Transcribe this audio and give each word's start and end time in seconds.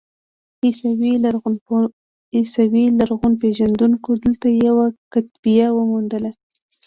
عیسوي 2.35 2.73
لرغونپېژندونکو 2.97 4.09
دلته 4.23 4.47
یوه 4.65 4.85
کتیبه 5.13 5.65
وموندله. 5.73 6.31